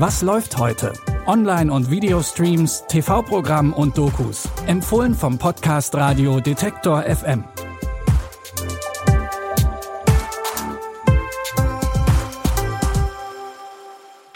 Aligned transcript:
Was 0.00 0.22
läuft 0.22 0.56
heute? 0.58 0.92
Online- 1.26 1.72
und 1.72 1.90
Videostreams, 1.90 2.84
TV-Programm 2.86 3.72
und 3.72 3.98
Dokus. 3.98 4.48
Empfohlen 4.68 5.12
vom 5.12 5.38
Podcast 5.38 5.92
Radio 5.96 6.38
Detektor 6.38 7.02
FM. 7.02 7.42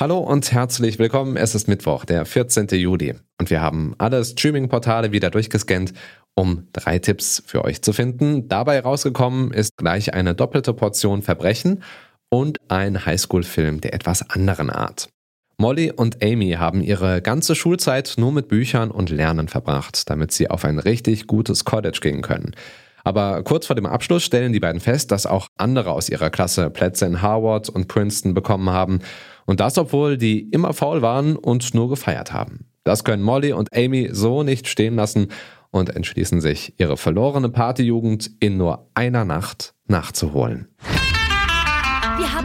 Hallo 0.01 0.19
und 0.19 0.51
herzlich 0.51 0.99
willkommen. 0.99 1.37
Es 1.37 1.55
ist 1.55 1.69
Mittwoch, 1.69 2.07
der 2.07 2.25
14. 2.25 2.67
Juli. 2.71 3.15
Und 3.39 3.49
wir 3.49 3.61
haben 3.61 3.95
alle 3.99 4.25
Streaming-Portale 4.25 5.13
wieder 5.13 5.31
durchgescannt, 5.31 5.93
um 6.35 6.67
drei 6.73 6.99
Tipps 6.99 7.41
für 7.47 7.65
euch 7.65 7.83
zu 7.83 7.93
finden. 7.93 8.49
Dabei 8.49 8.81
rausgekommen 8.81 9.53
ist 9.53 9.77
gleich 9.77 10.13
eine 10.13 10.35
doppelte 10.35 10.75
Portion 10.75 11.23
Verbrechen 11.23 11.85
und 12.31 12.59
ein 12.67 13.07
Highschool-Film 13.07 13.81
der 13.81 13.95
etwas 13.95 14.29
anderen 14.29 14.69
Art. 14.69 15.09
Molly 15.59 15.93
und 15.93 16.23
Amy 16.23 16.53
haben 16.53 16.83
ihre 16.83 17.23
ganze 17.23 17.55
Schulzeit 17.55 18.15
nur 18.17 18.33
mit 18.33 18.49
Büchern 18.49 18.91
und 18.91 19.11
Lernen 19.11 19.49
verbracht, 19.49 20.09
damit 20.11 20.33
sie 20.33 20.51
auf 20.51 20.65
ein 20.65 20.79
richtig 20.79 21.27
gutes 21.27 21.65
College 21.65 21.99
gehen 22.01 22.23
können. 22.23 22.55
Aber 23.05 23.43
kurz 23.43 23.67
vor 23.67 23.77
dem 23.77 23.87
Abschluss 23.87 24.25
stellen 24.25 24.53
die 24.53 24.61
beiden 24.61 24.81
fest, 24.81 25.11
dass 25.11 25.27
auch 25.27 25.49
andere 25.57 25.91
aus 25.91 26.09
ihrer 26.09 26.31
Klasse 26.31 26.71
Plätze 26.71 27.07
in 27.07 27.21
Harvard 27.21 27.69
und 27.69 27.89
Princeton 27.89 28.35
bekommen 28.35 28.71
haben. 28.71 29.01
Und 29.45 29.61
das, 29.61 29.77
obwohl 29.79 30.17
die 30.17 30.49
immer 30.51 30.73
faul 30.73 31.03
waren 31.03 31.37
und 31.37 31.75
nur 31.75 31.89
gefeiert 31.89 32.33
haben. 32.33 32.67
Das 32.85 33.05
können 33.05 33.23
Molly 33.23 33.53
und 33.53 33.75
Amy 33.77 34.09
so 34.13 34.43
nicht 34.43 34.69
stehen 34.69 34.97
lassen 34.97 35.29
und 35.71 35.95
entschließen 35.95 36.41
sich, 36.41 36.75
ihre 36.79 36.97
verlorene 36.97 37.49
Partyjugend 37.49 38.31
in 38.41 38.57
nur 38.57 38.91
einer 38.95 39.25
Nacht 39.25 39.75
nachzuholen 39.87 40.69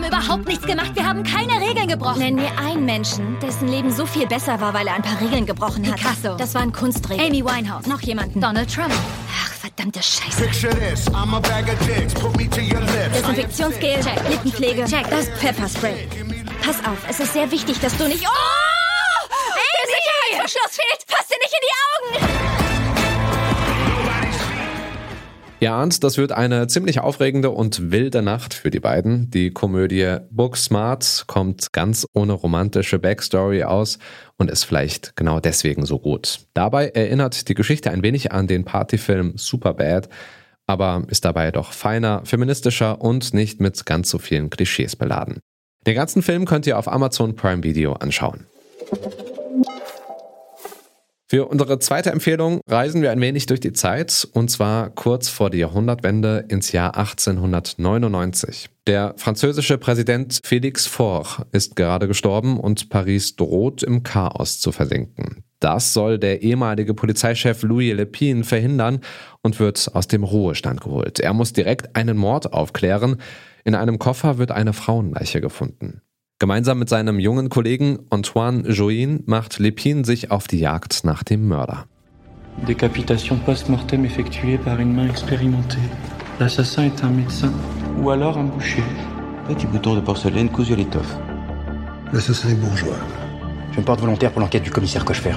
überhaupt 0.08 0.48
nichts 0.48 0.66
gemacht. 0.66 0.92
Wir 0.94 1.06
haben 1.06 1.24
keine 1.24 1.62
Regeln 1.62 1.88
gebrochen. 1.88 2.20
Nenn 2.20 2.36
mir 2.36 2.58
einen 2.58 2.86
Menschen, 2.86 3.40
dessen 3.40 3.68
Leben 3.68 3.92
so 3.92 4.06
viel 4.06 4.28
besser 4.28 4.60
war, 4.60 4.74
weil 4.74 4.88
er 4.88 4.96
ein 4.96 5.02
paar 5.02 5.20
Regeln 5.20 5.46
gebrochen 5.46 5.86
hat. 5.88 5.96
Picasso. 5.98 6.36
Das 6.38 6.56
waren 6.56 6.72
Kunstregeln. 6.72 7.30
Amy 7.30 7.44
Winehouse. 7.44 7.86
Noch 7.88 8.02
jemanden. 8.02 8.42
Donald 8.42 8.74
Trump. 8.74 8.94
Ach, 8.94 9.52
verdammte 9.54 10.02
Scheiße. 10.02 10.50
Desinfektionsgel. 13.14 14.00
Check. 14.04 14.30
Lippenpflege. 14.30 14.86
Check. 14.86 15.10
Das 15.10 15.28
Pfefferspray. 15.30 16.08
Pass 16.62 16.80
auf, 16.80 16.98
es 17.08 17.20
ist 17.20 17.34
sehr 17.34 17.50
wichtig, 17.52 17.80
dass 17.80 17.96
du 17.98 18.08
nicht... 18.08 18.26
Oh! 18.26 18.32
Amy! 19.30 19.64
Der 19.74 19.88
Sicherheitsverschluss 19.96 20.76
fehlt! 20.76 21.06
Fass 21.08 21.28
dir 21.28 21.38
nicht 21.40 21.54
in 21.54 21.60
die 21.62 21.74
Augen! 22.36 22.47
Ihr 25.60 25.74
ahnt, 25.74 26.04
das 26.04 26.18
wird 26.20 26.34
eine 26.34 26.68
ziemlich 26.68 27.00
aufregende 27.00 27.50
und 27.50 27.92
wilde 27.92 28.22
Nacht 28.22 28.54
für 28.54 28.70
die 28.70 28.80
beiden. 28.80 29.32
Die 29.32 29.50
Komödie 29.50 30.18
Booksmart 30.30 31.24
kommt 31.26 31.74
ganz 31.74 32.06
ohne 32.14 32.34
romantische 32.34 33.00
Backstory 33.00 33.64
aus 33.64 33.98
und 34.38 34.52
ist 34.52 34.66
vielleicht 34.66 35.16
genau 35.16 35.40
deswegen 35.40 35.88
so 35.88 35.98
gut. 35.98 36.42
Dabei 36.54 36.90
erinnert 36.90 37.50
die 37.50 37.56
Geschichte 37.56 37.90
ein 37.90 38.04
wenig 38.04 38.32
an 38.32 38.46
den 38.46 38.66
Partyfilm 38.66 39.34
Superbad, 39.36 40.10
aber 40.68 41.04
ist 41.08 41.26
dabei 41.26 41.50
doch 41.50 41.72
feiner, 41.72 42.24
feministischer 42.24 43.02
und 43.02 43.34
nicht 43.34 43.60
mit 43.60 43.84
ganz 43.88 44.12
so 44.12 44.20
vielen 44.20 44.52
Klischees 44.52 44.96
beladen. 44.96 45.40
Den 45.88 45.96
ganzen 45.96 46.22
Film 46.22 46.46
könnt 46.46 46.68
ihr 46.68 46.78
auf 46.78 46.88
Amazon 46.88 47.36
Prime 47.36 47.64
Video 47.64 47.94
anschauen. 47.94 48.46
Für 51.30 51.48
unsere 51.48 51.78
zweite 51.80 52.12
Empfehlung 52.12 52.62
reisen 52.70 53.02
wir 53.02 53.12
ein 53.12 53.20
wenig 53.20 53.48
durch 53.48 53.60
die 53.60 53.74
Zeit 53.74 54.26
und 54.32 54.50
zwar 54.50 54.90
kurz 54.92 55.28
vor 55.28 55.50
die 55.50 55.58
Jahrhundertwende 55.58 56.46
ins 56.48 56.72
Jahr 56.72 56.96
1899. 56.96 58.70
Der 58.88 59.14
französische 59.18 59.78
Präsident 59.78 60.40
Félix 60.46 60.88
Faure 60.88 61.46
ist 61.52 61.76
gerade 61.76 62.08
gestorben 62.08 62.58
und 62.58 62.88
Paris 62.88 63.36
droht 63.36 63.84
im 63.84 64.04
Chaos 64.04 64.62
zu 64.62 64.72
versinken. 64.72 65.44
Das 65.60 65.94
soll 65.94 66.18
der 66.18 66.44
ehemalige 66.44 66.94
Polizeichef 66.94 67.62
Louis 67.62 67.94
Lepine 67.94 68.46
verhindern 68.46 69.02
und 69.42 69.60
wird 69.60 69.92
aus 69.94 70.08
dem 70.08 70.24
Ruhestand 70.24 70.80
geholt. 70.80 71.20
Er 71.20 71.34
muss 71.34 71.52
direkt 71.52 71.98
einen 71.98 72.16
Mord 72.16 72.54
aufklären. 72.54 73.18
In 73.66 73.76
einem 73.76 74.00
Koffer 74.00 74.38
wird 74.38 74.52
eine 74.52 74.72
Frauenleiche 74.72 75.42
gefunden. 75.42 76.02
Gemeinsam 76.40 76.78
mit 76.78 76.88
seinem 76.88 77.18
jungen 77.18 77.50
Kollegen 77.50 77.98
Antoine 78.12 78.62
Join 78.70 79.24
macht 79.26 79.58
Lépine 79.60 80.06
sich 80.06 80.30
auf 80.30 80.48
die 80.48 80.60
Jagd 80.60 81.04
nach 81.04 81.24
dem 81.24 81.48
Mörder. 81.48 81.88
Décapitation 82.68 83.40
post-mortem 83.40 84.06
effectuée 84.06 84.60
par 84.60 84.80
une 84.80 84.94
main 84.94 85.10
expérimentée. 85.10 85.82
L'assassin 86.40 86.86
est 86.86 87.04
un 87.04 87.10
médecin 87.10 87.52
ou 88.00 88.12
alors 88.12 88.38
un 88.38 88.44
boucher. 88.44 88.84
Petit 89.48 89.66
bouton 89.66 89.96
de 89.96 90.02
porcelaine 90.02 90.50
cousu 90.52 90.74
à 90.74 90.76
l'étoffe. 90.76 91.18
L'assassin 92.14 92.50
est 92.50 92.62
bourgeois. 92.62 93.00
Je 93.72 93.80
me 93.80 93.86
porte 93.86 94.02
volontaire 94.02 94.32
pour 94.32 94.42
l'enquête 94.42 94.64
du 94.64 94.70
commissaire 94.70 95.06
Cochefer. 95.06 95.34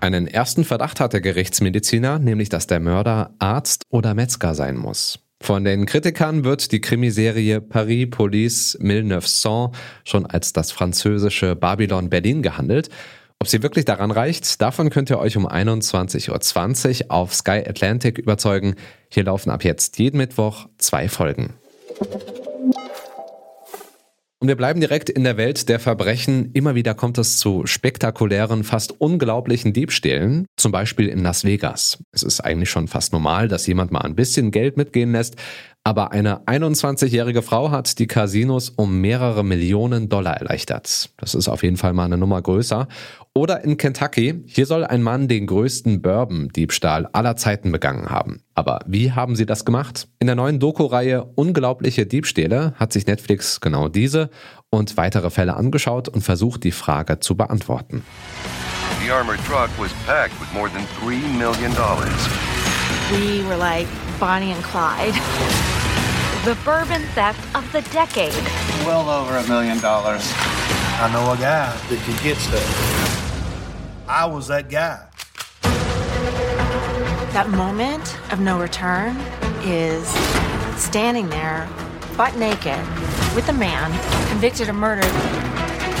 Einen 0.00 0.26
ersten 0.26 0.64
Verdacht 0.64 1.00
hat 1.00 1.12
der 1.12 1.20
Gerichtsmediziner, 1.20 2.18
nämlich 2.18 2.48
dass 2.48 2.66
der 2.66 2.80
Mörder 2.80 3.34
Arzt 3.38 3.82
oder 3.90 4.14
Metzger 4.14 4.54
sein 4.54 4.78
muss. 4.78 5.23
Von 5.42 5.64
den 5.64 5.84
Kritikern 5.84 6.44
wird 6.44 6.72
die 6.72 6.80
Krimiserie 6.80 7.60
Paris 7.60 8.08
Police 8.10 8.78
1900 8.80 9.76
schon 10.04 10.26
als 10.26 10.52
das 10.52 10.72
französische 10.72 11.54
Babylon 11.54 12.08
Berlin 12.08 12.42
gehandelt. 12.42 12.88
Ob 13.40 13.48
sie 13.48 13.62
wirklich 13.62 13.84
daran 13.84 14.10
reicht, 14.10 14.62
davon 14.62 14.88
könnt 14.88 15.10
ihr 15.10 15.18
euch 15.18 15.36
um 15.36 15.46
21.20 15.46 17.04
Uhr 17.04 17.10
auf 17.10 17.34
Sky 17.34 17.62
Atlantic 17.66 18.16
überzeugen. 18.16 18.76
Hier 19.10 19.24
laufen 19.24 19.50
ab 19.50 19.64
jetzt 19.64 19.98
jeden 19.98 20.16
Mittwoch 20.16 20.66
zwei 20.78 21.08
Folgen. 21.08 21.52
Und 24.44 24.48
wir 24.48 24.56
bleiben 24.56 24.78
direkt 24.78 25.08
in 25.08 25.24
der 25.24 25.38
Welt 25.38 25.70
der 25.70 25.80
Verbrechen. 25.80 26.50
Immer 26.52 26.74
wieder 26.74 26.92
kommt 26.92 27.16
es 27.16 27.38
zu 27.38 27.62
spektakulären, 27.64 28.62
fast 28.62 29.00
unglaublichen 29.00 29.72
Diebstählen, 29.72 30.44
zum 30.56 30.70
Beispiel 30.70 31.08
in 31.08 31.20
Las 31.20 31.44
Vegas. 31.44 32.04
Es 32.12 32.22
ist 32.22 32.40
eigentlich 32.42 32.68
schon 32.68 32.86
fast 32.86 33.14
normal, 33.14 33.48
dass 33.48 33.66
jemand 33.66 33.90
mal 33.90 34.02
ein 34.02 34.14
bisschen 34.14 34.50
Geld 34.50 34.76
mitgehen 34.76 35.12
lässt, 35.12 35.36
aber 35.86 36.12
eine 36.12 36.38
21-jährige 36.46 37.42
Frau 37.42 37.70
hat 37.70 37.98
die 37.98 38.06
Casinos 38.06 38.70
um 38.70 39.02
mehrere 39.02 39.44
Millionen 39.44 40.08
Dollar 40.08 40.38
erleichtert. 40.38 41.10
Das 41.18 41.34
ist 41.34 41.46
auf 41.46 41.62
jeden 41.62 41.76
Fall 41.76 41.92
mal 41.92 42.06
eine 42.06 42.16
Nummer 42.16 42.40
größer. 42.40 42.88
Oder 43.34 43.64
in 43.64 43.76
Kentucky, 43.76 44.42
hier 44.46 44.64
soll 44.64 44.84
ein 44.84 45.02
Mann 45.02 45.28
den 45.28 45.46
größten 45.46 46.00
Bourbon-Diebstahl 46.00 47.06
aller 47.12 47.36
Zeiten 47.36 47.70
begangen 47.70 48.08
haben. 48.08 48.40
Aber 48.54 48.80
wie 48.86 49.12
haben 49.12 49.36
sie 49.36 49.44
das 49.44 49.66
gemacht? 49.66 50.08
In 50.20 50.26
der 50.26 50.36
neuen 50.36 50.58
Doku-Reihe 50.58 51.24
Unglaubliche 51.34 52.06
Diebstähle 52.06 52.72
hat 52.76 52.94
sich 52.94 53.06
Netflix 53.06 53.60
genau 53.60 53.88
diese 53.88 54.30
und 54.70 54.96
weitere 54.96 55.28
Fälle 55.28 55.54
angeschaut 55.54 56.08
und 56.08 56.22
versucht, 56.22 56.64
die 56.64 56.72
Frage 56.72 57.20
zu 57.20 57.36
beantworten. 57.36 58.04
The 59.04 59.10
armored 59.10 59.44
truck 59.44 59.68
was 59.78 59.92
packed 60.06 60.40
with 60.40 60.50
more 60.54 60.70
than 60.70 60.86
$3 61.02 61.20
million. 61.36 61.74
We 63.12 63.44
were 63.44 63.56
like 63.56 63.86
Bonnie 64.18 64.52
and 64.52 64.64
Clyde. 64.64 65.14
The 66.44 66.56
bourbon 66.64 67.02
theft 67.14 67.54
of 67.54 67.70
the 67.72 67.82
decade. 67.92 68.32
Well 68.86 69.08
over 69.08 69.36
a 69.36 69.46
million 69.46 69.78
dollars. 69.78 70.22
I 70.34 71.10
know 71.12 71.32
a 71.32 71.36
guy 71.36 71.76
that 71.88 71.98
can 72.04 72.22
get 72.24 72.38
stuff. 72.38 74.06
I 74.08 74.24
was 74.24 74.48
that 74.48 74.70
guy. 74.70 75.06
That 77.32 77.50
moment 77.50 78.16
of 78.32 78.40
no 78.40 78.58
return 78.58 79.16
is 79.62 80.08
standing 80.80 81.28
there, 81.28 81.68
butt 82.16 82.36
naked, 82.36 82.78
with 83.34 83.48
a 83.48 83.52
man 83.52 83.90
convicted 84.30 84.68
of 84.68 84.76
murder 84.76 85.06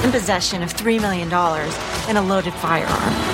in 0.04 0.10
possession 0.10 0.62
of 0.62 0.72
$3 0.72 1.00
million 1.00 1.32
and 1.32 2.18
a 2.18 2.22
loaded 2.22 2.54
firearm. 2.54 3.33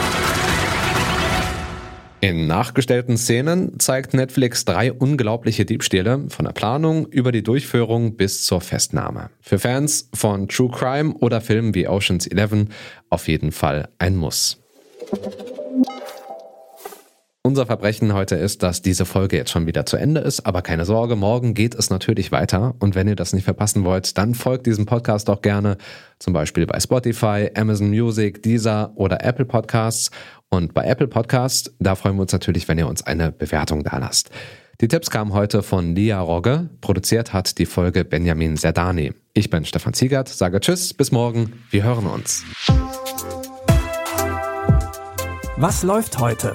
In 2.22 2.46
nachgestellten 2.46 3.16
Szenen 3.16 3.80
zeigt 3.80 4.12
Netflix 4.12 4.66
drei 4.66 4.92
unglaubliche 4.92 5.64
Diebstähle, 5.64 6.26
von 6.28 6.44
der 6.44 6.52
Planung 6.52 7.06
über 7.06 7.32
die 7.32 7.42
Durchführung 7.42 8.16
bis 8.16 8.44
zur 8.44 8.60
Festnahme. 8.60 9.30
Für 9.40 9.58
Fans 9.58 10.10
von 10.12 10.46
True 10.46 10.70
Crime 10.70 11.14
oder 11.14 11.40
Filmen 11.40 11.74
wie 11.74 11.88
Ocean's 11.88 12.26
Eleven 12.26 12.68
auf 13.08 13.26
jeden 13.26 13.52
Fall 13.52 13.88
ein 13.98 14.16
Muss. 14.16 14.58
Unser 17.50 17.66
Verbrechen 17.66 18.14
heute 18.14 18.36
ist, 18.36 18.62
dass 18.62 18.80
diese 18.80 19.04
Folge 19.04 19.36
jetzt 19.36 19.50
schon 19.50 19.66
wieder 19.66 19.84
zu 19.84 19.96
Ende 19.96 20.20
ist, 20.20 20.46
aber 20.46 20.62
keine 20.62 20.84
Sorge, 20.84 21.16
morgen 21.16 21.52
geht 21.52 21.74
es 21.74 21.90
natürlich 21.90 22.30
weiter. 22.30 22.76
Und 22.78 22.94
wenn 22.94 23.08
ihr 23.08 23.16
das 23.16 23.32
nicht 23.32 23.42
verpassen 23.42 23.82
wollt, 23.82 24.16
dann 24.18 24.36
folgt 24.36 24.66
diesem 24.66 24.86
Podcast 24.86 25.28
doch 25.28 25.42
gerne, 25.42 25.76
zum 26.20 26.32
Beispiel 26.32 26.64
bei 26.64 26.78
Spotify, 26.78 27.50
Amazon 27.56 27.90
Music, 27.90 28.40
Deezer 28.44 28.92
oder 28.94 29.24
Apple 29.24 29.46
Podcasts. 29.46 30.12
Und 30.48 30.74
bei 30.74 30.84
Apple 30.84 31.08
Podcasts, 31.08 31.74
da 31.80 31.96
freuen 31.96 32.14
wir 32.14 32.22
uns 32.22 32.32
natürlich, 32.32 32.68
wenn 32.68 32.78
ihr 32.78 32.86
uns 32.86 33.02
eine 33.02 33.32
Bewertung 33.32 33.82
da 33.82 33.98
lasst. 33.98 34.30
Die 34.80 34.86
Tipps 34.86 35.10
kamen 35.10 35.32
heute 35.32 35.64
von 35.64 35.96
Lia 35.96 36.20
Rogge. 36.20 36.70
Produziert 36.80 37.32
hat 37.32 37.58
die 37.58 37.66
Folge 37.66 38.04
Benjamin 38.04 38.58
Serdani. 38.58 39.12
Ich 39.34 39.50
bin 39.50 39.64
Stefan 39.64 39.92
Ziegert, 39.92 40.28
sage 40.28 40.60
Tschüss, 40.60 40.94
bis 40.94 41.10
morgen. 41.10 41.54
Wir 41.70 41.82
hören 41.82 42.06
uns. 42.06 42.44
Was 45.56 45.82
läuft 45.82 46.20
heute? 46.20 46.54